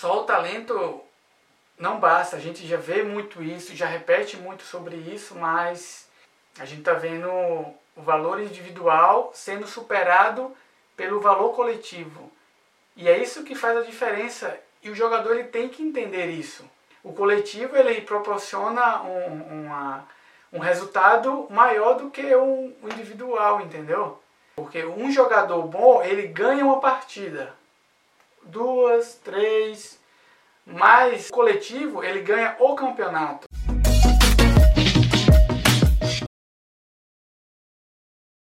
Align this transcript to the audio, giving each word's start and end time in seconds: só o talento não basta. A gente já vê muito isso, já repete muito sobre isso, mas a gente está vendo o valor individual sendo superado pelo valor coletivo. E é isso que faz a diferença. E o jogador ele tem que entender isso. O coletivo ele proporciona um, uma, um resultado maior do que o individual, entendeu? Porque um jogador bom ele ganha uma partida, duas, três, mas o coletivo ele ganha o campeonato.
só 0.00 0.20
o 0.20 0.24
talento 0.24 1.02
não 1.78 2.00
basta. 2.00 2.36
A 2.36 2.40
gente 2.40 2.66
já 2.66 2.78
vê 2.78 3.02
muito 3.02 3.42
isso, 3.42 3.76
já 3.76 3.84
repete 3.84 4.38
muito 4.38 4.62
sobre 4.62 4.96
isso, 4.96 5.34
mas 5.34 6.08
a 6.58 6.64
gente 6.64 6.78
está 6.78 6.94
vendo 6.94 7.28
o 7.28 8.02
valor 8.02 8.40
individual 8.40 9.30
sendo 9.34 9.66
superado 9.66 10.56
pelo 10.96 11.20
valor 11.20 11.54
coletivo. 11.54 12.32
E 12.96 13.10
é 13.10 13.18
isso 13.18 13.44
que 13.44 13.54
faz 13.54 13.76
a 13.76 13.82
diferença. 13.82 14.58
E 14.82 14.88
o 14.88 14.94
jogador 14.94 15.34
ele 15.34 15.48
tem 15.48 15.68
que 15.68 15.82
entender 15.82 16.28
isso. 16.30 16.64
O 17.04 17.12
coletivo 17.12 17.76
ele 17.76 18.00
proporciona 18.00 19.02
um, 19.02 19.64
uma, 19.64 20.08
um 20.50 20.58
resultado 20.60 21.46
maior 21.50 21.98
do 21.98 22.10
que 22.10 22.34
o 22.34 22.72
individual, 22.84 23.60
entendeu? 23.60 24.18
Porque 24.56 24.82
um 24.82 25.10
jogador 25.10 25.62
bom 25.64 26.02
ele 26.02 26.26
ganha 26.26 26.64
uma 26.64 26.80
partida, 26.80 27.54
duas, 28.44 29.14
três, 29.24 30.00
mas 30.64 31.28
o 31.28 31.32
coletivo 31.32 32.02
ele 32.04 32.20
ganha 32.20 32.56
o 32.60 32.74
campeonato. 32.74 33.48